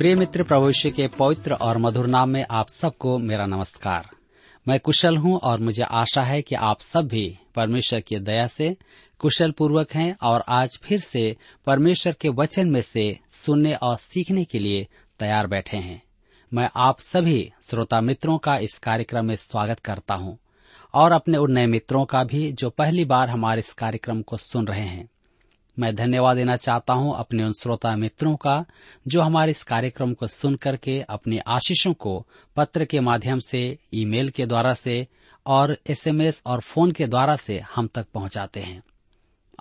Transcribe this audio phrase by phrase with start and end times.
[0.00, 4.08] प्रिय मित्र प्रभुष्य के पवित्र और मधुर नाम में आप सबको मेरा नमस्कार।
[4.68, 8.76] मैं कुशल हूँ और मुझे आशा है कि आप सब भी परमेश्वर की दया से
[9.18, 14.44] कुशल पूर्वक हैं और आज फिर से परमेश्वर के वचन में से सुनने और सीखने
[14.44, 16.02] के लिए तैयार बैठे हैं।
[16.54, 20.38] मैं आप सभी श्रोता मित्रों का इस कार्यक्रम में स्वागत करता हूँ
[20.94, 24.66] और अपने उन नए मित्रों का भी जो पहली बार हमारे इस कार्यक्रम को सुन
[24.66, 25.08] रहे हैं।
[25.80, 28.64] मैं धन्यवाद देना चाहता हूँ अपने उन श्रोता मित्रों का,
[29.08, 34.30] जो हमारे इस कार्यक्रम को सुन करके अपनी आशीषों को पत्र के माध्यम से, ईमेल
[34.30, 35.06] के द्वारा से
[35.46, 38.82] और एसएमएस और फ़ोन के द्वारा से हम तक पहुंचाते हैं।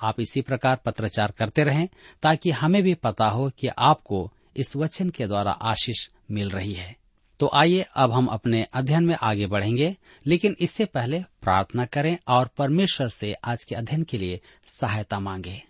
[0.02, 1.88] आप इसी प्रकार पत्रचार करते रहें,
[2.23, 6.95] ताकि हमें भी पता हो कि आपको इस वचन के द्वारा आशीष मिल रही है।
[7.40, 9.95] तो आइए, अब हम अपने अध्ययन में आगे बढ़ेंगे,
[10.28, 15.69] लेकिन इससे पहले प्रार्थना करें और परमेश्वर से आज के अध्ययन के लिए सहायता मांगे।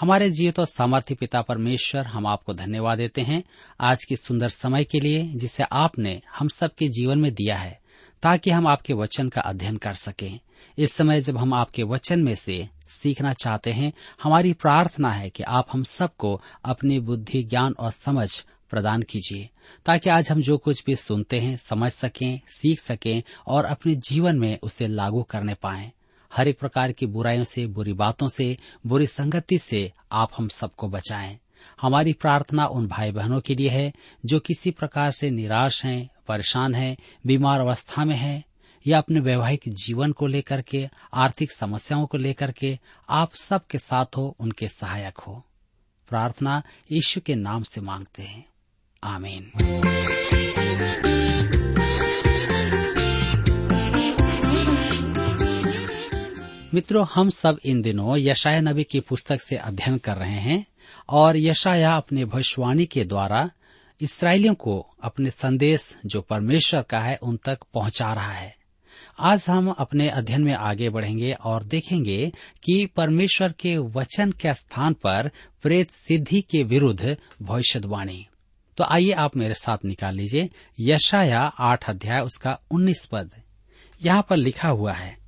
[0.00, 3.44] हमारे जीव तो सामर्थ्य पिता परमेश्वर हम आपको धन्यवाद देते हैं
[3.80, 7.80] आज के सुंदर समय के लिए, जिसे आपने हम सबके जीवन में दिया है,
[8.22, 10.40] ताकि हम आपके वचन का अध्ययन कर सकें।
[10.78, 13.92] इस समय जब हम आपके वचन में से सीखना चाहते हैं,
[14.22, 19.48] हमारी प्रार्थना है कि आप हम सबको अपनी बुद्धि, ज्ञान और समझ प्रदान कीजिए,
[19.86, 24.38] ताकि आज हम जो कुछ भी सुनते हैं, समझ सकें, सीख सकें और अपने जीवन
[24.38, 25.92] में उसे लागू करने पाएँ।
[26.34, 28.56] हर एक प्रकार की बुराइयों से, बुरी बातों से,
[28.86, 31.38] बुरी संगति से आप हम सबको बचाएँ।
[31.80, 33.92] हमारी प्रार्थना उन भाई बहनों के लिए है,
[34.26, 38.44] जो किसी प्रकार से निराश हैं, परेशान हैं, बीमार अवस्था में हैं,
[38.86, 42.78] या अपने वैवाहिक जीवन को लेकर के, आर्थिक समस्याओं को लेकर के
[43.10, 45.44] आप सबके साथ हो, उनके सहायक हो।
[46.08, 46.62] प्रार्थना
[46.92, 48.46] यीशु के नाम से मांगते हैं।
[49.04, 49.52] आमीन।
[56.76, 60.66] मित्रों, हम सब इन दिनों यशाया नबी की पुस्तक से अध्ययन कर रहे हैं
[61.08, 63.50] और यशाया अपने भविष्यवाणी के द्वारा
[64.00, 68.56] इसराइलियों को अपने संदेश जो परमेश्वर का है उन तक पहुँचा रहा है।
[69.18, 72.32] आज हम अपने अध्ययन में आगे बढ़ेंगे और देखेंगे
[72.64, 75.30] कि परमेश्वर के वचन के स्थान पर
[75.62, 78.26] प्रेत सिद्धि के विरुद्ध भविष्यवाणी।
[78.76, 80.50] तो आइए आप मेरे साथ निकाल लीजिए।
[80.80, 83.30] यशाया आठ अध्याय, उसका उन्नीस पद।
[84.04, 85.25] यहाँ पर लिखा हुआ है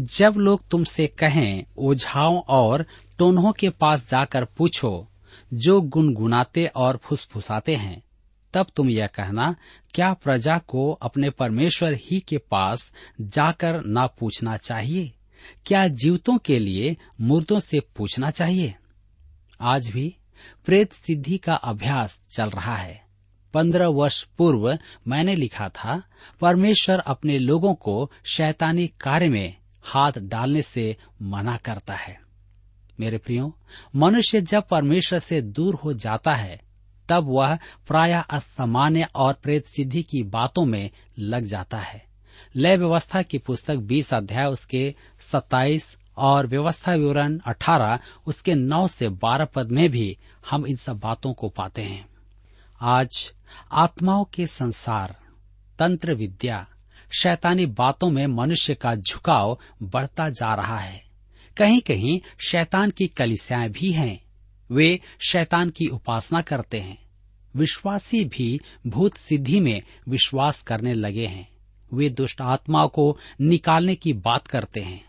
[0.00, 2.86] जब लोग तुमसे कहें, ओझाओं और
[3.18, 5.08] टोनहों के पास जाकर पूछो,
[5.54, 8.02] जो गुनगुनाते और फुसफुसाते हैं,
[8.52, 9.56] तब तुम यह कहना,
[9.94, 15.12] क्या प्रजा को अपने परमेश्वर ही के पास जाकर ना पूछना चाहिए?
[15.66, 18.74] क्या जीवतों के लिए मुर्दों से पूछना चाहिए?
[19.60, 20.16] आज भी
[20.66, 23.04] प्रेत सिद्धि का अभ्यास चल रहा है।
[23.54, 24.78] पंद्रह वर्ष पूर्व
[25.08, 26.02] मैंने लिखा था,
[26.40, 32.20] परमेश्वर अपने लोगों को शैतानी कार्य में हाथ डालने से मना करता है।
[33.00, 33.58] मेरे प्रियो,
[33.96, 36.60] मनुष्य जब परमेश्वर से दूर हो जाता है,
[37.08, 42.06] तब वह प्राय असामान्य और प्रेत सिद्धि की बातों में लग जाता है।
[42.56, 49.08] लय व्यवस्था की पुस्तक 20 अध्याय उसके 27 और व्यवस्था विवरण 18 उसके 9 से
[49.08, 50.18] 12 पद में भी
[50.50, 52.08] हम इन सब बातों को पाते हैं।
[52.80, 53.32] आज
[53.72, 55.16] आत्माओं के संसार,
[55.78, 56.66] तंत्र विद्या
[57.18, 61.04] शैतानी बातों में मनुष्य का झुकाव बढ़ता जा रहा है।
[61.56, 64.24] कहीं कहीं शैतान की कलिसियाएँ भी हैं।
[64.70, 67.04] वे शैतान की उपासना करते हैं।
[67.56, 71.48] विश्वासी भी भूत सिद्धि में विश्वास करने लगे हैं।
[71.94, 75.04] वे दुष्ट आत्माओं को निकालने की बात करते हैं।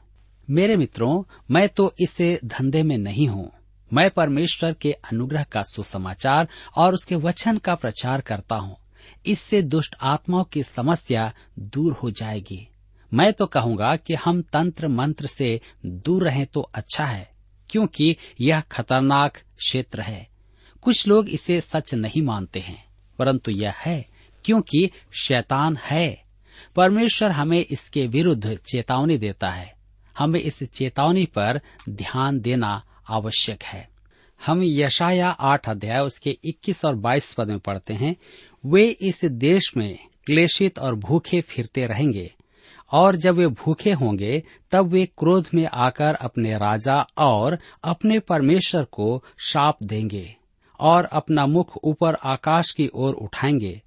[0.49, 3.51] मेरे मित्रों, मैं तो इस धंधे में नहीं हूँ।
[3.93, 8.77] मैं परमेश्वर के अनुग्रह का सुसमाचार और उसके वचन का प्रचार करता हूँ।
[9.25, 12.67] इससे दुष्ट आत्माओं की समस्या दूर हो जाएगी।
[13.13, 17.29] मैं तो कहूँगा कि हम तंत्र मंत्र से दूर रहें तो अच्छा है,
[17.69, 20.27] क्योंकि यह खतरनाक क्षेत्र है।
[20.81, 22.83] कुछ लोग इसे सच नहीं मानते हैं,
[23.19, 24.05] परंतु यह है,
[24.45, 26.23] क्योंकि शैतान है।
[26.75, 29.73] परमेश्वर हमें इसके विरुद्ध चेतावनी देता है।
[30.17, 31.59] हमें इस चेतावनी पर
[31.89, 33.89] ध्यान देना आवश्यक है।
[34.45, 38.15] हम यशाया आठ अध्याय उसके 21 और 22 पद में पढ़ते हैं
[38.65, 42.33] वे इस देश में क्लेशित और भूखे फिरते रहेंगे,
[42.91, 48.83] और जब वे भूखे होंगे, तब वे क्रोध में आकर अपने राजा और अपने परमेश्वर
[48.83, 50.35] को शाप देंगे,
[50.79, 53.81] और अपना मुख ऊपर आकाश की ओर उठाएँगे।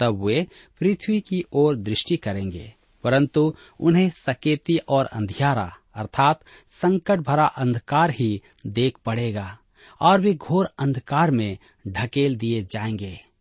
[0.00, 0.46] तब वे
[0.80, 2.74] पृथ्वी की ओर दृष्टि करेंगे,
[3.04, 6.40] परंतु उन्हें सकेती और अंधियारा, अर्थात
[6.70, 9.58] संकट भरा अंधकार ही देख पड़ेगा,
[10.00, 11.58] और वे घोर अंधकार में
[11.88, 13.31] ढकेल दिए जाएँगे।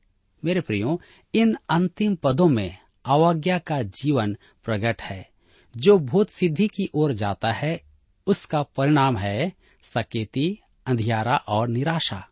[0.45, 1.01] मेरे प्रियो,
[1.35, 5.29] इन अंतिम पदों में अवज्ञा का जीवन प्रकट है।
[5.77, 7.81] जो भूत सिद्धि की ओर जाता है,
[8.27, 12.27] उसका परिणाम है सकेती, अंधियारा और निराशा।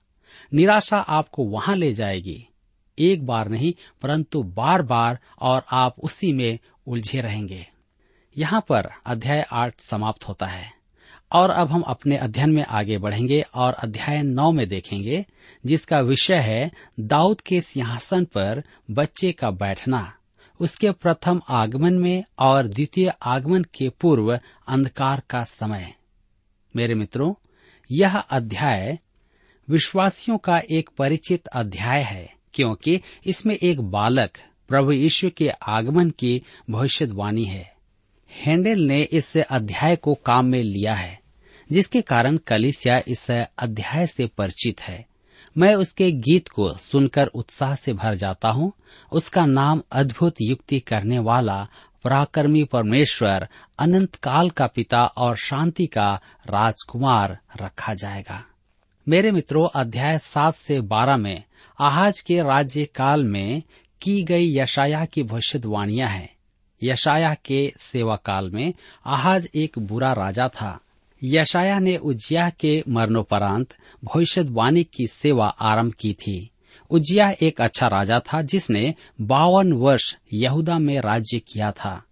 [0.54, 2.48] निराशा आपको वहाँ ले जाएगी।
[3.00, 7.68] एक बार नहीं, परंतु बार बार और आप उसी में उलझे रहेंगे।
[8.38, 10.79] यहाँ पर अध्याय आठ समाप्त होता है।
[11.32, 15.26] और अब हम अपने अध्ययन में आगे बढ़ेंगे और अध्याय नौ में देखेंगे,
[15.66, 20.14] जिसका विषय है दाऊद के सिंहासन पर बच्चे का बैठना।
[20.60, 25.94] उसके प्रथम आगमन में और द्वितीय आगमन के पूर्व अंधकार का समय।
[26.76, 27.34] मेरे मित्रों,
[27.92, 29.00] यह अध्याय
[29.70, 34.30] विश्वासियों का एक परिचित अध्याय है, क्योंकि इसमें एक बालक
[34.68, 37.79] प्रभु यीशु के आगमन की भविष्यवाणी है।
[38.32, 41.20] हैंडल ने इस अध्याय को काम में लिया है,
[41.72, 45.06] जिसके कारण कलिसिया इस अध्याय से परिचित है।
[45.58, 48.74] मैं उसके गीत को सुनकर उत्साह से भर जाता हूँ।
[49.12, 51.68] उसका नाम अद्भुत युक्ति करने वाला,
[52.04, 53.48] पराक्रमी परमेश्वर,
[53.80, 58.46] अनंत काल का पिता और शांति का राजकुमार रखा जाएगा।
[59.08, 61.44] मेरे मित्रों, अध्याय सात से बारह में,
[61.82, 63.64] आहाज के राज्य काल में
[64.02, 66.39] की गई यशाया की भविष्यवाणियाँ हैं।
[66.84, 68.74] यशाया के सेवा काल में
[69.06, 70.80] आहाज एक बुरा राजा था।
[71.24, 76.50] यशाया ने उज्जिया के मरणोपरांत भविष्यवाणी की सेवा आरंभ की थी।
[76.90, 82.04] उज्जिया एक अच्छा राजा था जिसने बावन वर्ष यहूदा में राज्य किया था।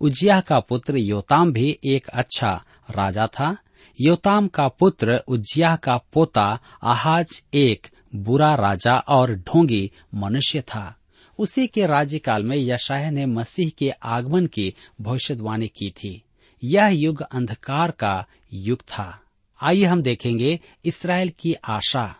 [0.00, 3.56] उज्जिया का पुत्र योताम भी एक अच्छा राजा था।
[4.00, 10.95] योताम का पुत्र उज्जिया का पोता आहाज एक बुरा राजा और ढोंगी मनुष्य था।
[11.38, 16.22] उसी के राज्यकाल में यशाया ने मसीह के आगमन की भविष्यवाणी की थी।
[16.64, 19.20] यह युग अंधकार का युग था।
[19.62, 22.16] आइए हम देखेंगे इसराइल की आशा।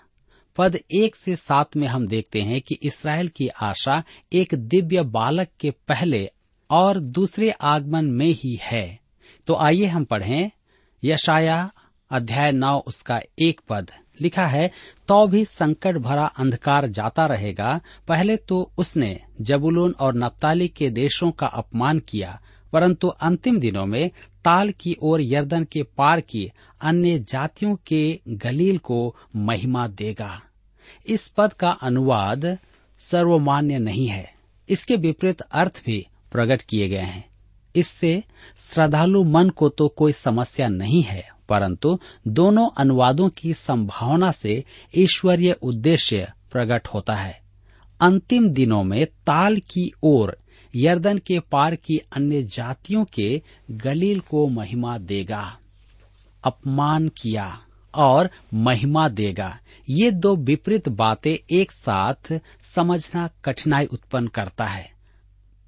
[0.56, 5.48] पद एक से सात में हम देखते हैं कि इसराइल की आशा एक दिव्य बालक
[5.60, 6.30] के पहले
[6.70, 9.00] और दूसरे आगमन में ही है।
[9.46, 10.50] तो आइए हम पढ़ें
[11.04, 11.72] यशाया
[12.10, 13.90] अध्याय नौ उसका एक पद।
[14.20, 14.70] लिखा है
[15.08, 21.30] तो भी संकट भरा अंधकार जाता रहेगा। पहले तो उसने जबुलून और नप्ताली के देशों
[21.30, 22.40] का अपमान किया,
[22.72, 24.10] परंतु अंतिम दिनों में
[24.44, 30.40] ताल की ओर यर्दन के पार की अन्य जातियों के गलील को महिमा देगा।
[31.06, 32.58] इस पद का अनुवाद
[33.00, 34.34] सर्वमान्य नहीं है।
[34.68, 37.24] इसके विपरीत अर्थ भी प्रकट किए गए हैं।
[37.74, 38.22] इससे
[38.58, 41.98] श्रद्धालु मन को तो कोई समस्या नहीं है। परंतु
[42.28, 44.64] दोनों अनुवादों की संभावना से
[44.94, 47.40] ईश्वरीय उद्देश्य प्रकट होता है।
[48.00, 50.36] अंतिम दिनों में ताल की ओर,
[50.74, 55.58] यर्दन के पार की अन्य जातियों के गलील को महिमा देगा,
[56.44, 57.60] अपमान किया
[57.94, 64.90] और महिमा देगा। ये दो विपरीत बातें एक साथ समझना कठिनाई उत्पन्न करता है।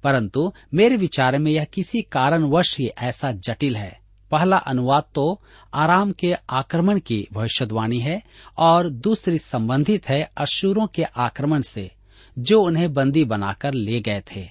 [0.03, 3.98] परंतु मेरे विचार में यह किसी कारणवश ही ऐसा जटिल है।
[4.31, 5.41] पहला अनुवाद तो
[5.73, 8.23] आराम के आक्रमण की भविष्यवाणी है
[8.57, 11.91] और दूसरी संबंधित है अशुरों के आक्रमण से,
[12.39, 14.49] जो उन्हें बंदी बनाकर ले गए थे।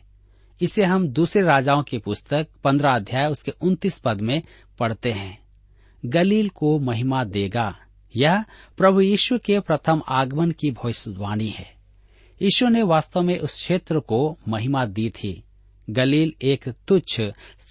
[0.62, 4.42] इसे हम दूसरे राजाओं की पुस्तक, पंद्रह अध्याय, उसके उन्तीस पद में
[4.78, 5.38] पढ़ते हैं।
[6.04, 7.76] गलील को महिमा देगा।
[8.16, 8.44] यह
[8.76, 11.74] प्रभु यीशु के प्रथम आगमन की भविष्यवाणी है।
[12.42, 15.44] यीशु ने वास्तव में उस क्षेत्र को महिमा दी थी।
[15.90, 17.20] गलील एक तुच्छ,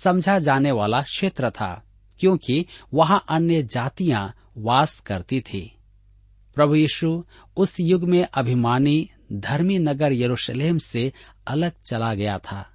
[0.04, 1.84] समझा जाने वाला क्षेत्र था।
[2.20, 5.78] क्योंकि वहाँ अन्य जातियाँ वास करती थी।
[6.56, 7.24] प्रभु यीशु
[7.58, 11.14] उस युग में अभिमानी, धर्मी नगर यरूशलेम से
[11.48, 12.66] अलग चला गया था।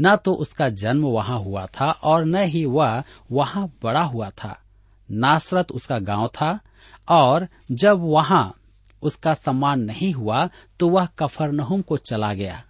[0.00, 4.62] न तो उसका जन्म वहाँ हुआ था और न ही वह वहाँ बड़ा हुआ था।
[5.10, 6.60] नासरत उसका गाँव था
[7.08, 8.54] और जब वहाँ
[9.02, 10.48] उसका सम्मान नहीं हुआ
[10.80, 12.64] तो वह कफरनहुम को चला गया।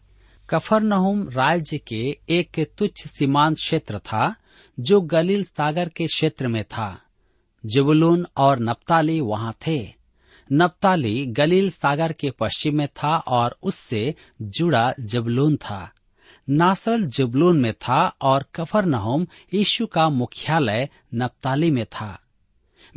[0.51, 4.35] कफरनहुम राज्य के एक तुच्छ सीमांत क्षेत्र था
[4.81, 7.01] जो गलील सागर के क्षेत्र में था।
[7.67, 9.95] जबुलून और नप्ताली वहाँ थे।
[10.53, 15.91] नप्ताली गलील सागर के पश्चिम में था और उससे जुड़ा जबलून था।
[16.51, 22.19] नासरल जबलून में था और कफर नहोम यीशु का मुख्यालय नप्ताली में था।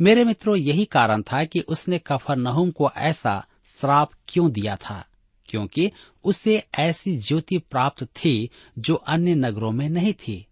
[0.00, 5.06] मेरे मित्रों, यही कारण था कि उसने कफर नहुम को ऐसा श्राप क्यों दिया था,
[5.46, 5.92] क्योंकि
[6.24, 10.46] उसे ऐसी ज्योति प्राप्त थी जो अन्य नगरों में नहीं थी।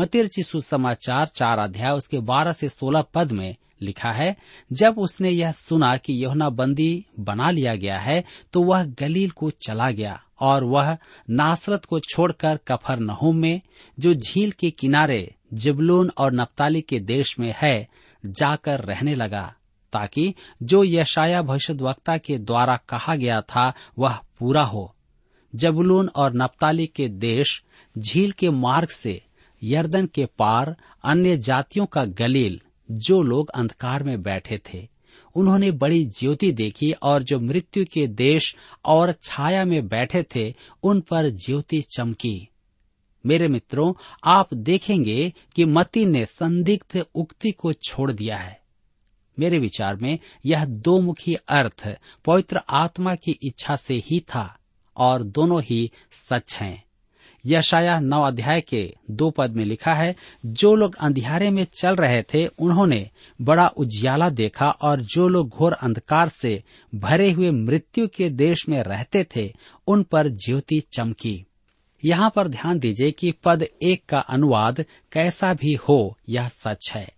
[0.00, 4.36] मतिरची सुसमाचार चार अध्याय उसके बारह से सोलह पद में लिखा है,
[4.72, 9.50] जब उसने यह सुना कि यहुना बंदी बना लिया गया है तो वह गलील को
[9.66, 10.96] चला गया और वह
[11.30, 13.60] नासरत को छोड़कर कफर नहुम में,
[13.98, 17.88] जो झील के किनारे जिबलून और नप्ताली के देश में है,
[18.24, 19.54] जाकर रहने लगा,
[19.92, 24.94] ताकि जो यशाया भविष्यवक्ता के द्वारा कहा गया था, वह पूरा हो।
[25.54, 27.62] जबलून और नप्ताली के देश
[27.98, 29.20] झील के मार्ग से
[29.62, 34.88] यर्दन के पार अन्य जातियों का गलील, जो लोग अंधकार में बैठे थे।
[35.34, 41.00] उन्होंने बड़ी ज्योति देखी और जो मृत्यु के देश और छाया में बैठे थे, उन
[41.00, 42.48] पर ज्योति चमकी।
[43.26, 43.92] मेरे मित्रों,
[44.24, 48.60] आप देखेंगे कि मती ने संदिग्ध उक्ति को छोड़ दिया है।
[49.38, 54.58] मेरे विचार में यह दो मुखी अर्थ पवित्र आत्मा की इच्छा से ही था
[54.96, 56.84] और दोनों ही सच हैं।
[57.46, 60.16] यशाया नौ अध्याय के दो पद में लिखा है,
[60.46, 63.10] जो लोग अंधियारे में चल रहे थे, उन्होंने
[63.42, 66.62] बड़ा उजियाला देखा और जो लोग घोर अंधकार से
[66.94, 69.52] भरे हुए मृत्यु के देश में रहते थे,
[69.86, 71.46] उन पर ज्योति चमकी।
[72.04, 77.08] यहाँ पर ध्यान दीजिए कि पद एक का अनुवाद कैसा भी हो, यह सच है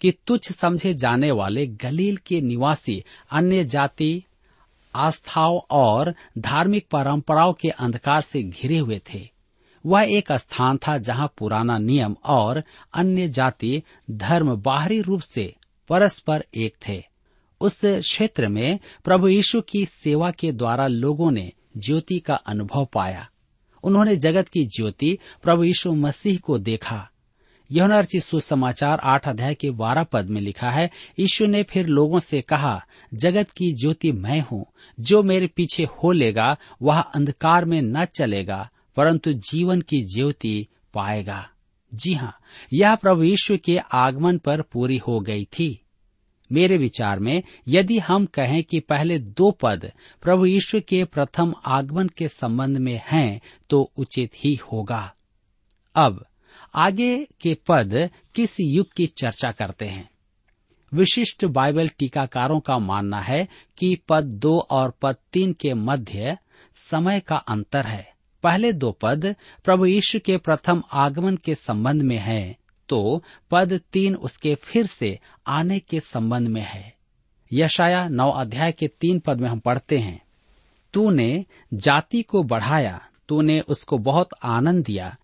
[0.00, 4.24] कि तुच्छ समझे जाने वाले गलील के निवासी, अन्य जाति,
[4.94, 9.35] आस्थाओं और धार्मिक परंपराओं के अंधकार से घिरे हुए थे।
[9.86, 12.62] वह एक स्थान था जहाँ पुराना नियम और
[12.94, 15.54] अन्य जाति धर्म बाहरी रूप से
[15.88, 17.02] परस्पर एक थे।
[17.60, 23.28] उस क्षेत्र में प्रभु यीशु की सेवा के द्वारा लोगों ने ज्योति का अनुभव पाया।
[23.82, 27.10] उन्होंने जगत की ज्योति प्रभु यीशु मसीह को देखा।
[27.72, 32.40] यौनार्ची सुसमाचार आठ अध्याय के बारह पद में लिखा है, यीशु ने फिर लोगों से
[32.40, 34.66] कहा, जगत की ज्योति मैं हूँ।
[35.00, 41.50] जो मेरे पीछे हो लेगा, वह अंधकार में न चलेगा। परंतु जीवन की ज्योति पाएगा।
[41.94, 42.38] जी हाँ
[42.72, 45.82] यह प्रभु यीशु के आगमन पर पूरी हो गई थी।
[46.52, 52.08] मेरे विचार में, यदि हम कहें कि पहले दो पद प्रभु यीशु के प्रथम आगमन
[52.08, 55.14] के संबंध में हैं तो उचित ही होगा।
[55.94, 56.26] अब,
[56.74, 60.10] आगे के पद किस युग की चर्चा करते हैं?
[60.94, 63.48] विशिष्ट बाइबल टीकाकारों का मानना है
[63.78, 66.38] कि पद दो और पद तीन के मध्य
[66.74, 68.15] समय का अंतर है।
[68.46, 69.34] पहले दो पद
[69.64, 72.56] प्रभु यीशु के प्रथम आगमन के संबंध में है
[72.88, 76.94] तो पद तीन उसके फिर से आने के संबंध में है।
[77.50, 80.20] यशाया नौ अध्याय के तीन पद में हम पढ़ते हैं,
[80.94, 85.16] तूने जाति को बढ़ाया, तूने उसको बहुत आनंद दिया,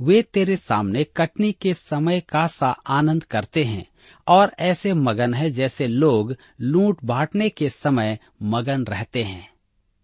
[0.00, 3.86] वे तेरे सामने कटनी के समय का सा आनंद करते हैं,
[4.26, 9.48] और ऐसे मगन है जैसे लोग लूट बांटने के समय मगन रहते हैं।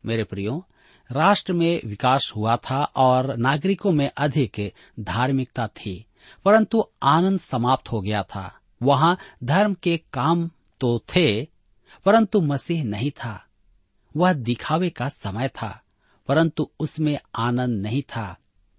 [0.04, 0.64] मेरे प्रियो
[1.10, 6.06] राष्ट्र में विकास हुआ था और नागरिकों में अधिक धार्मिकता थी,
[6.44, 10.50] परंतु आनंद समाप्त हो गया था। वहाँ धर्म के काम
[10.80, 11.48] तो थे,
[12.04, 13.46] परंतु मसीह नहीं था।
[14.16, 15.82] वह दिखावे का समय था,
[16.28, 18.36] परंतु उसमें आनंद नहीं था।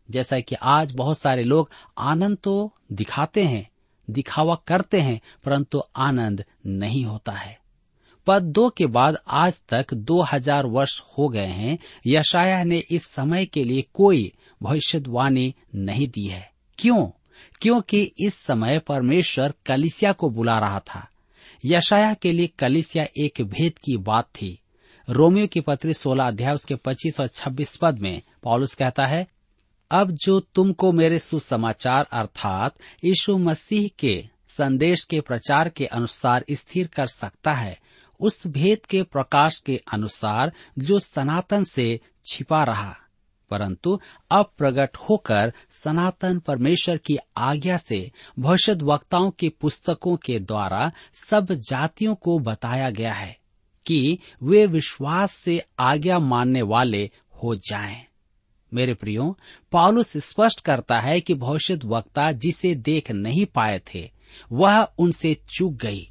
[0.10, 3.70] जैसा कि आज बहुत सारे लोग आनंद तो दिखाते हैं,
[4.10, 7.61] दिखावा करते हैं, परंतु आनंद नहीं होता है।
[8.28, 13.06] पद दो के बाद आज तक दो हज़ार वर्ष हो गए हैं। यशाया ने इस
[13.06, 14.32] समय के लिए कोई
[14.64, 17.08] भविष्यवाणी नहीं दी है। क्यों?
[17.62, 21.08] क्योंकि इस समय परमेश्वर कलिसिया को बुला रहा था।
[21.66, 24.58] यशाया के लिए कलिसिया एक भेद की बात थी।
[25.10, 29.28] रोमियो की पत्री सोलह अध्याय उसके पच्चीस और छब्बीस पद में पॉलुस कहता है,
[29.92, 36.88] अब जो तुमको मेरे सुसमाचार अर्थात यीशु मसीह के संदेश के प्रचार के अनुसार स्थिर
[36.88, 37.80] कर सकता है
[38.22, 42.00] उस भेद के प्रकाश के अनुसार जो सनातन से
[42.32, 42.98] छिपा रहा
[43.50, 44.00] परंतु
[44.32, 50.92] अब प्रकट होकर सनातन परमेश्वर की आज्ञा से भविष्य वक्ताओं की पुस्तकों के द्वारा
[51.30, 53.38] सब जातियों को बताया गया है
[53.86, 57.10] कि वे विश्वास से आज्ञा मानने वाले
[57.44, 58.06] हो जाएँ।
[58.74, 59.38] मेरे प्रियो
[59.72, 64.12] पॉलुस स्पष्ट करता है कि भविष्य वक्ता जिसे देख नहीं पाए थे,
[64.52, 66.08] वह उनसे चूक गई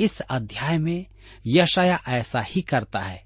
[0.00, 1.06] इस अध्याय में
[1.46, 3.24] यशाया ऐसा ही करता है।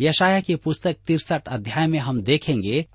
[0.00, 2.86] यशाया की पुस्तक तिरसठ अध्याय में हम देखेंगे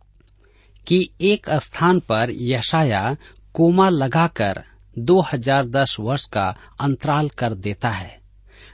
[0.87, 3.15] कि एक स्थान पर यशाया
[3.53, 4.63] कोमा लगाकर
[4.99, 8.19] 2010 वर्ष का अंतराल कर देता है।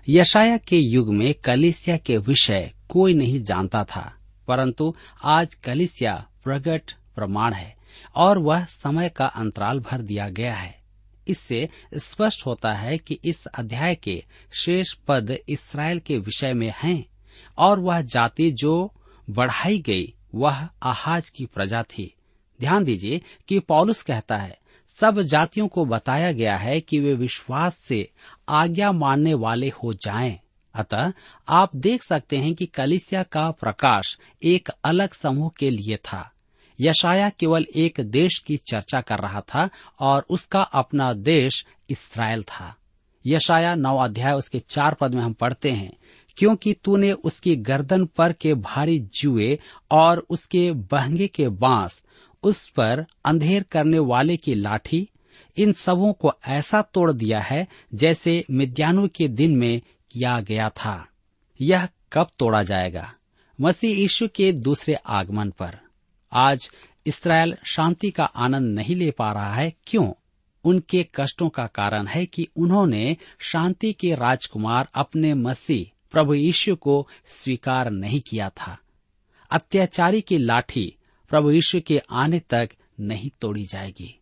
[0.09, 4.13] यशाया के युग में कलिसिया के विषय कोई नहीं जानता था,
[4.47, 7.75] परंतु आज कलिसिया प्रगट प्रमाण है
[8.15, 10.80] और वह समय का अंतराल भर दिया गया है।
[11.31, 14.23] इससे स्पष्ट होता है कि इस अध्याय के
[14.53, 17.05] शेष पद इसराइल के विषय में हैं,
[17.57, 18.93] और वह जाति जो
[19.29, 22.13] बढ़ाई गई, वह आहाज की प्रजा थी
[22.59, 24.57] ध्यान दीजिए कि पौलुस कहता है,
[24.97, 28.09] सब जातियों को बताया गया है कि वे विश्वास से
[28.49, 30.39] आज्ञा मानने वाले हो जाएँ।
[30.75, 31.11] अतः
[31.49, 36.30] आप देख सकते हैं कि कलिसिया का प्रकाश एक अलग समूह के लिए था
[36.81, 39.69] यशाया केवल एक देश की चर्चा कर रहा था
[39.99, 42.75] और उसका अपना देश इसराइल था।
[43.27, 45.97] यशाया नौ अध्याय उसके चार पद में हम पढ़ते हैं,
[46.37, 49.59] क्योंकि तूने उसकी गर्दन पर के भारी जुए
[49.91, 52.03] और उसके बहंगे के बाँस,
[52.43, 55.09] उस पर अंधेर करने वाले की लाठी,
[55.57, 61.07] इन सबों को ऐसा तोड़ दिया है जैसे मिद्यानु के दिन में किया गया था।
[61.61, 63.13] यह कब तोड़ा जाएगा?
[63.61, 65.80] मसीह यीशु के दूसरे आगमन पर।
[66.33, 66.71] आज
[67.05, 70.13] इसराइल शांति का आनंद नहीं ले पा रहा है। क्यों?
[70.63, 77.07] उनके कष्टों का कारण है कि उन्होंने शांति के राजकुमार अपने मसीह प्रभु यीशु को
[77.27, 78.77] स्वीकार नहीं किया था।
[79.51, 80.95] अत्याचारी की लाठी
[81.29, 82.69] प्रभु यीशु के आने तक
[82.99, 84.19] नहीं तोड़ी जाएगी।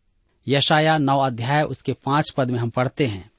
[0.48, 3.32] यशाया नौ अध्याय, उसके पाँच पद में हम पढ़ते हैं।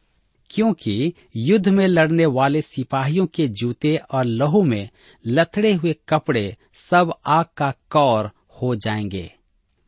[0.50, 4.89] क्योंकि युद्ध में लड़ने वाले सिपाहियों के जूते और लहू में
[5.27, 8.31] लथड़े हुए कपड़े सब आग का कौर
[8.62, 9.35] हो जाएँगे।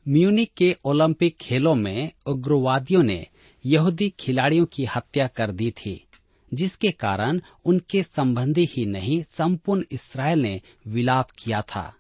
[0.09, 3.26] म्यूनिक के ओलंपिक खेलों में उग्रवादियों ने
[3.67, 6.07] यहूदी खिलाड़ियों की हत्या कर दी थी,
[6.55, 11.95] जिसके कारण उनके संबंधी ही नहीं, संपूर्ण इसराइल ने विलाप किया था।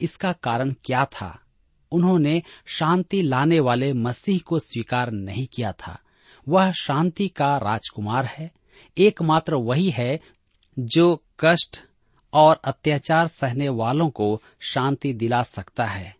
[0.00, 1.40] इसका कारण क्या था?
[1.92, 5.98] उन्होंने शांति लाने वाले मसीह को स्वीकार नहीं किया था।
[6.48, 8.52] वह शांति का राजकुमार है।
[8.98, 10.20] एकमात्र वही है
[10.78, 11.80] जो कष्ट
[12.32, 16.15] और अत्याचार सहने वालों को शांति दिला सकता है।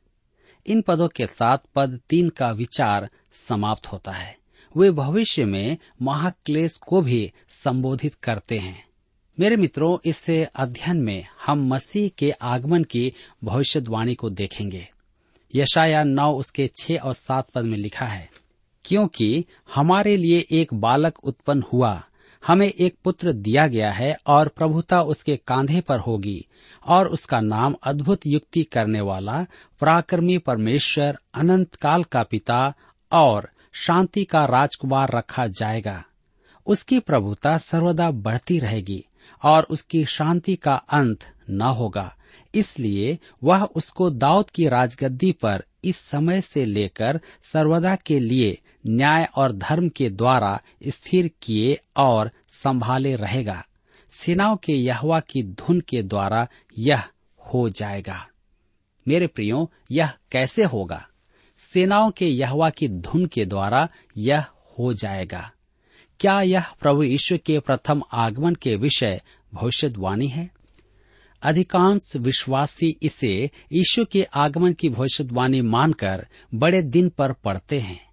[0.67, 4.37] इन पदों के साथ पद तीन का विचार समाप्त होता है।
[4.75, 8.85] वे भविष्य में महाक्लेश को भी संबोधित करते हैं।
[9.39, 13.13] मेरे मित्रों इस अध्ययन में हम मसीह के आगमन की
[13.45, 14.89] भविष्यवाणी को देखेंगे।
[15.55, 18.29] यशाया नौ उसके छह और सात पद में लिखा है,
[18.85, 22.03] क्योंकि हमारे लिए एक बालक उत्पन्न हुआ
[22.47, 26.47] हमें एक पुत्र दिया गया है और प्रभुता उसके कांधे पर होगी
[26.87, 29.47] और उसका नाम अद्भुत युक्ति करने वाला,
[29.81, 32.75] पराक्रमी परमेश्वर, अनंत काल का पिता
[33.13, 36.05] और शांति का राजकुमार रखा जाएगा।
[36.67, 39.05] उसकी प्रभुता सर्वदा बढ़ती रहेगी
[39.45, 42.17] और उसकी शांति का अंत न होगा।
[42.55, 47.21] इसलिए वह उसको दाऊद की राजगद्दी पर इस समय से लेकर
[47.53, 53.65] सर्वदा के लिए न्याय और धर्म के द्वारा स्थिर किए और संभाले रहेगा।
[54.13, 57.03] सेनाओं के यहवा की धुन के द्वारा यह
[57.53, 58.29] हो जाएगा।
[59.09, 61.09] मेरे प्रियो, यह कैसे होगा?
[61.75, 65.53] सेनाओं के यहवा की धुन के द्वारा यह हो जाएगा।
[66.21, 69.23] क्या यह प्रभु ईश्वर के प्रथम आगमन के विषय
[69.55, 70.51] भविष्यवाणी है?
[71.43, 78.06] अधिकांश विश्वासी इसे ईश्वर के आगमन की भविष्यवाणी मानकर बड़े दिन पर पढ़ते हैं।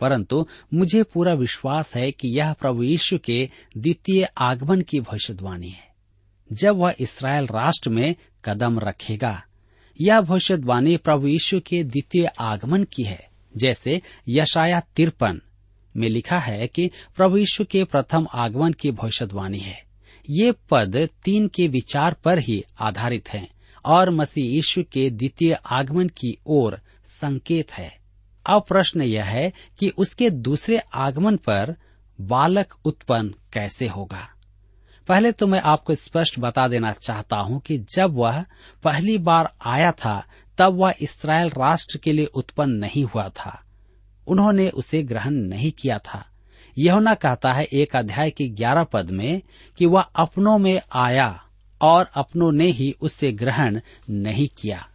[0.00, 5.88] परंतु मुझे पूरा विश्वास है कि यह प्रभु यीशु के द्वितीय आगमन की भविष्यवाणी है।
[6.52, 9.42] जब वह इसराइल राष्ट्र में कदम रखेगा,
[10.00, 15.40] यह भविष्यवाणी प्रभु यीशु के द्वितीय आगमन की है, जैसे यशाया तिरपन
[15.96, 19.84] में लिखा है कि प्रभु यीशु के प्रथम आगमन की भविष्यवाणी है।
[20.30, 23.48] ये पद तीन के विचार पर ही आधारित हैं
[23.84, 27.99] और मसीह यीशु के द्वितीय आगमन की ओर संकेत है।
[28.46, 31.76] अब प्रश्न यह है कि उसके दूसरे आगमन पर
[32.20, 34.28] बालक उत्पन्न कैसे होगा?
[35.08, 38.44] पहले तो मैं आपको स्पष्ट बता देना चाहता हूँ कि जब वह
[38.84, 40.24] पहली बार आया था,
[40.58, 43.64] तब वह इसराइल राष्ट्र के लिए उत्पन्न नहीं हुआ था।
[44.26, 46.26] उन्होंने उसे ग्रहण नहीं किया था।
[46.78, 49.42] यहुना कहता है एक अध्याय के ग्यारह पद में
[49.78, 51.42] कि वह अपनों में आया
[51.82, 54.89] और अपनों ने ही उसे ग्रहण नहीं किया।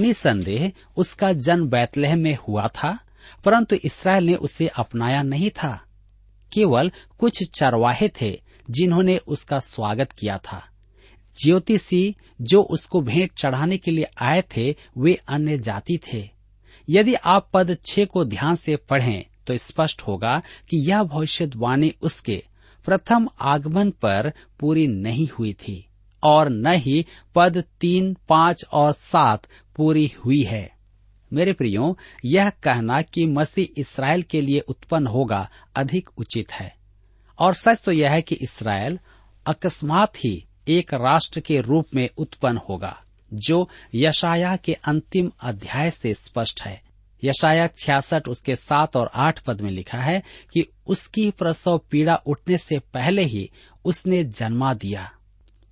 [0.00, 2.98] निसंदेह उसका जन्म बैतलह में हुआ था,
[3.44, 5.80] परंतु इसराइल ने उसे अपनाया नहीं था।
[6.52, 8.32] केवल कुछ चरवाहे थे
[8.70, 10.62] जिन्होंने उसका स्वागत किया था।
[11.36, 16.28] ज्योतिषी जो उसको भेंट चढ़ाने के लिए आए थे, वे अन्य जाति थे।
[16.88, 22.42] यदि आप पद छे को ध्यान से पढ़ें तो स्पष्ट होगा कि यह भविष्यवाणी उसके
[22.84, 25.89] प्रथम आगमन पर पूरी नहीं हुई थी।
[26.22, 30.72] और न ही पद तीन, पाँच और सात पूरी हुई है।
[31.32, 36.74] मेरे प्रियो, यह कहना कि मसीह इसराइल के लिए उत्पन्न होगा अधिक उचित है।
[37.38, 38.98] और सच तो यह है कि इसराइल
[39.46, 43.02] अकस्मात ही एक राष्ट्र के रूप में उत्पन्न होगा,
[43.34, 46.82] जो यशाया के अंतिम अध्याय से स्पष्ट है।
[47.24, 52.58] यशाया छियासठ उसके सात और आठ पद में लिखा है कि उसकी प्रसव पीड़ा उठने
[52.58, 53.50] से पहले ही
[53.84, 55.10] उसने जन्मा दिया।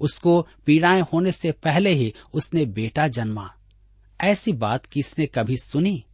[0.01, 3.55] उसको पीड़ाएँ होने से पहले ही उसने बेटा जन्मा।
[4.21, 6.05] ऐसी बात किसने कभी सुनी?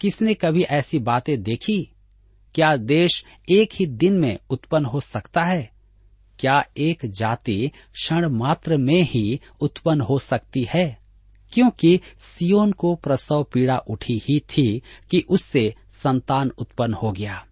[0.00, 1.92] किसने कभी ऐसी बातें देखी?
[2.54, 5.70] क्या देश एक ही दिन में उत्पन्न हो सकता है?
[6.38, 10.98] क्या एक जाति क्षण मात्र में ही उत्पन्न हो सकती है?
[11.52, 17.46] क्योंकि सियोन को प्रसव पीड़ा उठी ही थी कि उससे संतान उत्पन्न हो गया।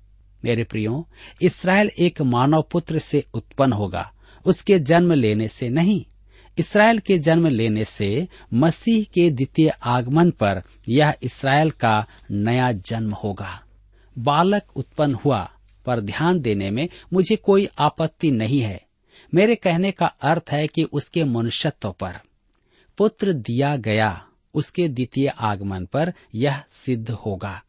[0.44, 1.08] मेरे प्रियो,
[1.42, 4.12] इसराइल एक मानव पुत्र से उत्पन्न होगा।
[4.44, 6.04] उसके जन्म लेने से नहीं।
[6.58, 13.14] इसराइल के जन्म लेने से मसीह के द्वितीय आगमन पर यह इसराइल का नया जन्म
[13.14, 13.62] होगा।
[14.18, 15.50] बालक उत्पन्न हुआ,
[15.86, 18.86] पर ध्यान देने में मुझे कोई आपत्ति नहीं है।
[19.34, 22.20] मेरे कहने का अर्थ है कि उसके मनुष्यत्व पर
[22.98, 27.62] पुत्र दिया गया, उसके द्वितीय आगमन पर यह सिद्ध होगा।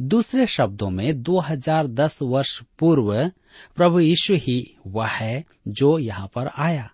[0.00, 3.30] दूसरे शब्दों में 2010 वर्ष पूर्व
[3.76, 6.90] प्रभु यीशु ही वह है जो यहाँ पर आया।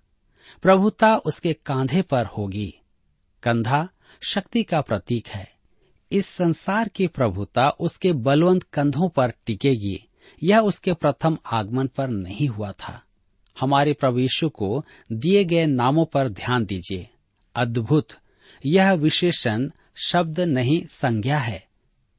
[0.62, 2.74] प्रभुता उसके कांधे पर होगी।
[3.42, 3.88] कंधा
[4.22, 5.53] शक्ति का प्रतीक है।
[6.12, 10.05] इस संसार की प्रभुता उसके बलवंत कंधों पर टिकेगी।
[10.42, 13.03] यह उसके प्रथम आगमन पर नहीं हुआ था।
[13.61, 17.09] हमारे प्रभु यीशु को दिए गए नामों पर ध्यान दीजिए।
[17.57, 18.09] अद्भुत!
[18.66, 21.69] यह विशेषण शब्द नहीं संज्ञा है।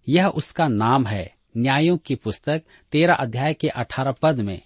[0.10, 4.62] यह उसका नाम है, न्यायों की पुस्तक, तेरह अध्याय के अठारह पद में।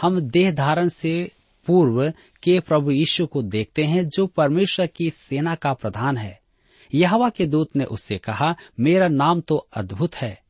[0.00, 1.30] हम देह धारण से
[1.66, 6.40] पूर्व के प्रभु यीशु को देखते हैं, जो परमेश्वर की सेना का प्रधान है।
[6.94, 10.42] यहवा के दूत ने उससे कहा, मेरा नाम तो अद्भुत है।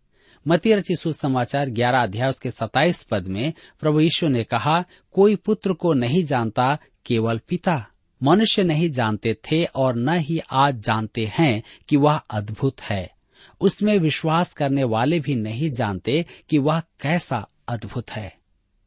[0.48, 5.72] मती रची सुसमाचार ग्यारह अध्याय उसके सताइस पद में प्रभु यीशु ने कहा, कोई पुत्र
[5.72, 7.86] को नहीं जानता, केवल पिता।
[8.22, 13.10] मनुष्य नहीं जानते थे और न ही आज जानते हैं कि वह अद्भुत है।
[13.62, 18.36] उसमें विश्वास करने वाले भी नहीं जानते कि वह कैसा अद्भुत है।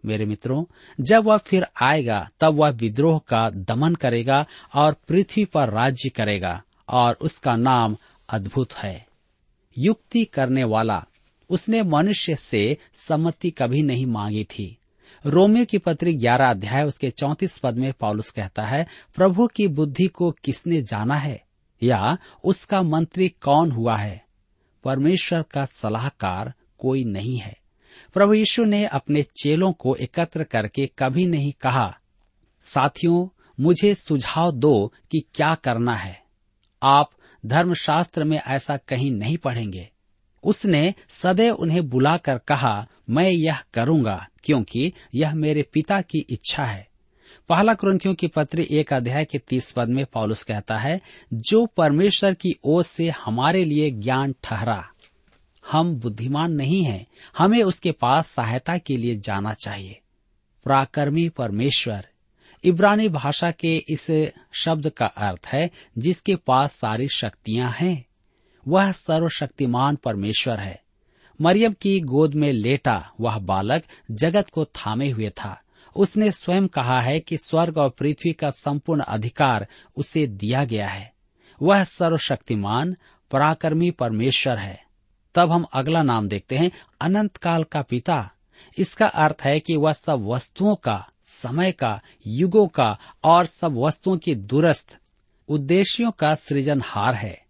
[0.06, 0.66] मेरे मित्रों,
[1.02, 6.64] जब वह फिर आएगा, तब वह विद्रोह का दमन करेगा और पृथ्वी पर राज्य करेगा
[6.90, 7.98] और उसका नाम
[8.30, 9.08] अद्भुत है।
[9.78, 11.06] युक्ति करने वाला
[11.50, 14.78] उसने मनुष्य से सम्मति कभी नहीं मांगी थी।
[15.26, 20.08] रोमियो की पत्री ग्यारह अध्याय, उसके चौतीस पद में पॉलुस कहता है, प्रभु की बुद्धि
[20.08, 21.44] को किसने जाना है?
[21.84, 24.25] या उसका मंत्री कौन हुआ है?
[24.86, 27.58] परमेश्वर का सलाहकार कोई नहीं है।
[28.14, 31.98] प्रभु यीशु ने अपने चेलों को एकत्र करके कभी नहीं कहा,
[32.64, 33.28] साथियों,
[33.60, 36.24] मुझे सुझाव दो कि क्या करना है।
[36.84, 37.12] आप
[37.46, 39.90] धर्मशास्त्र में ऐसा कहीं नहीं पढ़ेंगे
[40.44, 46.88] उसने सदैव उन्हें बुलाकर कहा, मैं यह करूँगा, क्योंकि यह मेरे पिता की इच्छा है।
[47.50, 51.02] पहला क्रंथियों की पत्र एक अध्याय के तीस पद में पॉलुस कहता है,
[51.34, 54.90] जो परमेश्वर की ओर से हमारे लिए ज्ञान ठहरा,
[55.72, 60.00] हम बुद्धिमान नहीं हैं, हमें उसके पास सहायता के लिए जाना चाहिए।
[60.64, 62.08] प्राकर्मी परमेश्वर,
[62.64, 68.06] इब्रानी भाषा के इस शब्द का अर्थ है, जिसके पास सारी शक्तियाँ हैं,
[68.68, 70.84] वह सर्वशक्तिमान परमेश्वर है।
[71.42, 75.62] मरियम की गोद में लेटा वह बालक जगत को थामे हुए था।
[75.96, 81.14] उसने स्वयं कहा है कि स्वर्ग और पृथ्वी का संपूर्ण अधिकार उसे दिया गया है।
[81.62, 82.96] वह सर्वशक्तिमान,
[83.32, 84.84] पराक्रमी परमेश्वर है।
[85.36, 88.32] तब हम अगला नाम देखते हैं अनंत काल का पिता।
[88.78, 94.18] इसका अर्थ है कि वह सब वस्तुओं का, समय का, युगों का और सब वस्तुओं
[94.18, 94.98] की दुरस्थ
[95.50, 97.45] उद्देश्यों का सृजनहार है।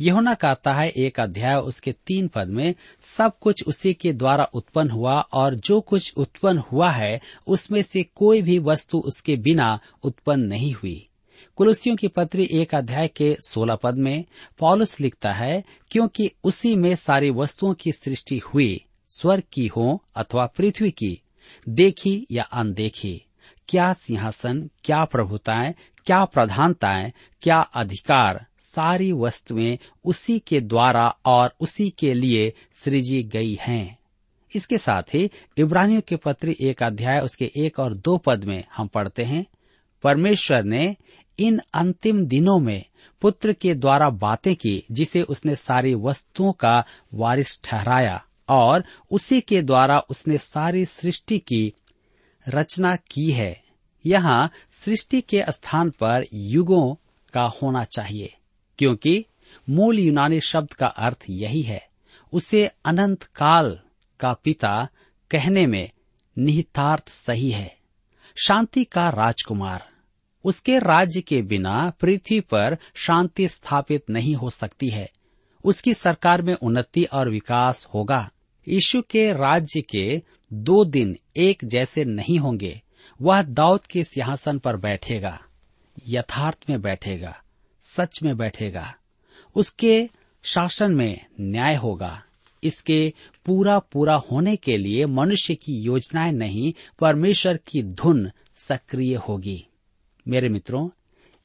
[0.00, 2.74] यहुना कहता है एक अध्याय, उसके तीन पद में,
[3.18, 8.02] सब कुछ उसी के द्वारा उत्पन्न हुआ और जो कुछ उत्पन्न हुआ है, उसमें से
[8.02, 11.06] कोई भी वस्तु उसके बिना उत्पन्न नहीं हुई।
[11.56, 14.24] कुलसियों की पत्री एक अध्याय के सोलह पद में,
[14.58, 20.46] पॉलुस लिखता है, क्योंकि उसी में सारी वस्तुओं की सृष्टि हुई, स्वर्ग की हो अथवा
[20.46, 21.22] पृथ्वी की,
[21.68, 23.24] देखी या अनदेखी।
[23.68, 25.74] क्या सिंहासन, क्या प्रभुताएँ,
[26.06, 33.58] क्या प्रधानताएँ, क्या अधिकार सारी वस्तुएँ उसी के द्वारा और उसी के लिए सृजी गई
[33.60, 33.98] हैं।
[34.56, 38.86] इसके साथ ही इब्रानियों के पत्र एक अध्याय, उसके एक और दो पद में हम
[38.86, 39.46] पढ़ते हैं,
[40.02, 40.96] परमेश्वर ने
[41.38, 42.84] इन अंतिम दिनों में
[43.20, 49.62] पुत्र के द्वारा बातें की, जिसे उसने सारी वस्तुओं का वारिस ठहराया, और उसी के
[49.62, 51.74] द्वारा उसने सारी सृष्टि की
[52.48, 53.62] रचना की है।
[54.06, 56.94] यहाँ सृष्टि के स्थान पर युगों
[57.32, 58.36] का होना चाहिए।
[58.80, 59.24] क्योंकि
[59.70, 61.88] मूल यूनानी शब्द का अर्थ यही है।
[62.32, 63.80] उसे अनंत काल
[64.20, 64.88] का पिता
[65.30, 65.90] कहने में
[66.38, 67.76] निहितार्थ सही है।
[68.44, 69.88] शांति का राजकुमार।
[70.44, 75.10] उसके राज्य के बिना पृथ्वी पर शांति स्थापित नहीं हो सकती है।
[75.64, 78.30] उसकी सरकार में उन्नति और विकास होगा।
[78.68, 82.82] यीशु के राज्य के दो दिन एक जैसे नहीं होंगे।
[83.22, 85.40] वह दाऊद के सिंहासन पर बैठेगा,
[86.08, 87.42] यथार्थ में बैठेगा।
[87.96, 88.94] सच में बैठेगा।
[89.54, 90.08] उसके
[90.42, 92.22] शासन में न्याय होगा।
[92.64, 93.12] इसके
[93.46, 99.66] पूरा पूरा होने के लिए मनुष्य की योजनाएँ नहीं, परमेश्वर की धुन सक्रिय होगी।
[100.28, 100.90] मेरे मित्रों,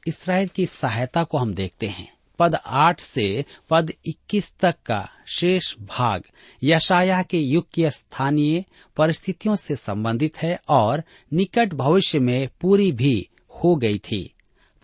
[0.08, 5.76] इसराइल की सहायता को हम देखते हैं। पद आठ से पद इक्कीस तक का शेष
[5.80, 6.24] भाग
[6.64, 8.66] यशाया के युग की स्थानीय
[8.98, 11.04] परिस्थितियों से संबंधित है और
[11.34, 14.35] निकट भविष्य में पूरी भी हो गई थी।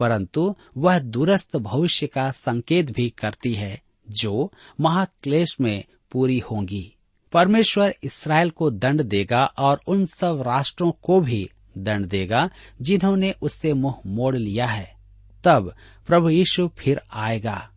[0.02, 6.96] परंतु वह दूरस्थ भविष्य का संकेत भी करती है, जो महाक्लेश में पूरी होंगी।
[7.34, 12.50] परमेश्वर इसराइल को दंड देगा और उन सब राष्ट्रों को भी दंड देगा,
[12.82, 14.96] जिन्होंने उससे मुँह मोड़ लिया है।
[15.44, 15.76] तब
[16.08, 17.70] प्रभु यीशु फिर आएगा।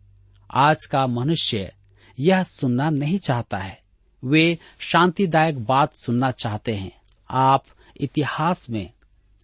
[0.53, 1.73] आज का मनुष्य
[2.19, 3.81] यह सुनना नहीं चाहता है।
[4.23, 7.65] वे शांतिदायक बात सुनना चाहते हैं। आप
[7.97, 8.91] इतिहास में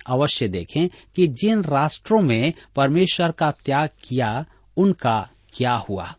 [0.07, 4.45] अवश्य देखें कि जिन राष्ट्रों में परमेश्वर का त्याग किया,
[4.77, 6.15] उनका क्या हुआ?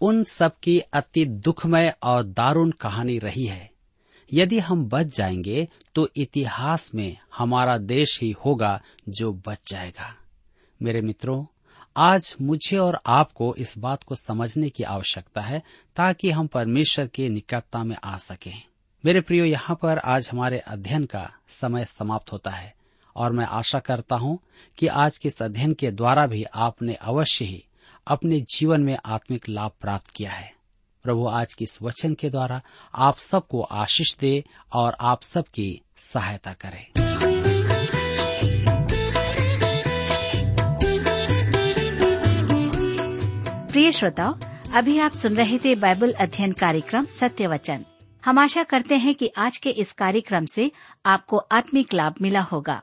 [0.00, 3.70] उन सब की अति दुखमय और दारुण कहानी रही है।
[4.32, 10.16] यदि हम बच जाएँगे तो इतिहास में हमारा देश ही होगा जो बच जाएगा।
[10.82, 11.46] मेरे मित्रों,
[11.96, 15.62] आज मुझे और आपको इस बात को समझने की आवश्यकता है,
[15.96, 18.62] ताकि हम परमेश्वर के निकटता में आ सकें।
[19.04, 22.74] मेरे प्रियो, यहाँ पर आज हमारे अध्ययन का समय समाप्त होता है।
[23.16, 24.38] और मैं आशा करता हूँ
[24.78, 27.64] कि आज के इस अध्ययन के द्वारा भी आपने अवश्य ही
[28.06, 30.52] अपने जीवन में आत्मिक लाभ प्राप्त किया है।
[31.02, 32.60] प्रभु, आज के इस वचन के द्वारा
[32.94, 36.86] आप सबको आशीष दे और आप सबकी सहायता करे।
[43.72, 44.38] प्रिय श्रोताओ,
[44.74, 47.84] अभी आप सुन रहे थे बाइबल अध्ययन कार्यक्रम सत्य वचन
[48.24, 50.70] हम आशा करते हैं कि आज के इस कार्यक्रम से
[51.06, 52.82] आपको आत्मिक लाभ मिला होगा।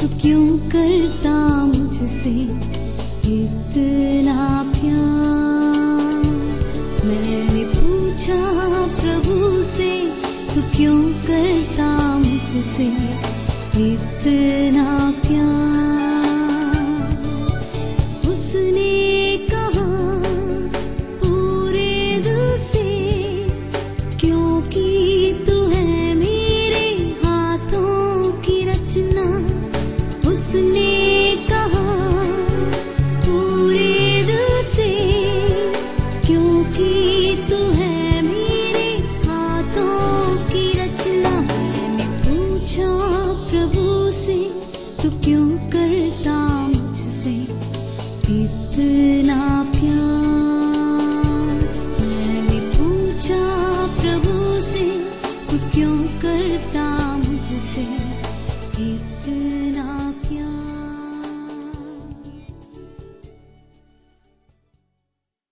[0.00, 1.38] तू क्यों करता
[3.28, 6.22] इतना प्यार?
[7.04, 8.36] मैंने पूछा,
[8.86, 10.06] प्रभु से,
[10.54, 12.86] तू क्यों करता मुझसे
[13.92, 15.87] इतना प्यार?